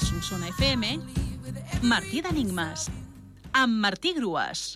[0.00, 0.96] Solsona FM,
[1.82, 2.88] Martí d'Enigmes,
[3.52, 4.70] amb Martí Grues.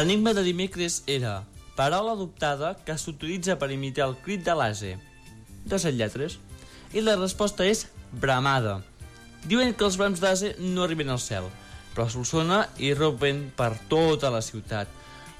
[0.00, 1.42] L'enigma de dimecres era
[1.80, 4.90] paraula adoptada que s'utilitza per imitar el crit de l'ase.
[5.70, 6.36] Set lletres.
[6.92, 8.80] I la resposta és bramada.
[9.48, 11.46] Diuen que els brams d'ase no arriben al cel,
[11.94, 14.90] però a Solsona hi rompen per tota la ciutat.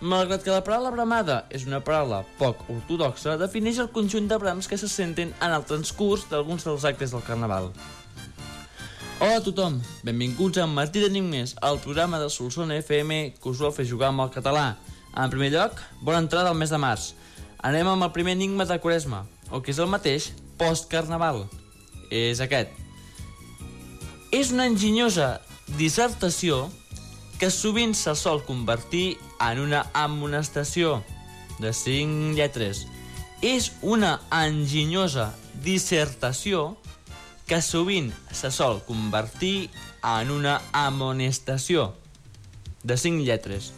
[0.00, 4.70] Malgrat que la paraula bramada és una paraula poc ortodoxa, defineix el conjunt de brams
[4.70, 7.68] que se senten en el transcurs d'alguns dels actes del Carnaval.
[9.20, 9.76] Hola a tothom,
[10.08, 14.24] benvinguts a Martí d'Enigmes, el programa de Solsona FM que us vol fer jugar amb
[14.24, 14.70] el català.
[15.16, 17.12] En primer lloc, bona entrada al mes de març.
[17.66, 20.30] Anem amb el primer enigma de Quaresma, o que és el mateix
[20.60, 21.44] post-carnaval.
[22.10, 22.70] És aquest.
[24.30, 25.40] És una enginyosa
[25.78, 26.68] dissertació
[27.40, 31.00] que sovint se sol convertir en una amonestació
[31.58, 32.84] de cinc lletres.
[33.42, 35.30] És una enginyosa
[35.64, 36.76] dissertació
[37.48, 39.70] que sovint se sol convertir
[40.06, 41.90] en una amonestació
[42.84, 43.72] de cinc lletres.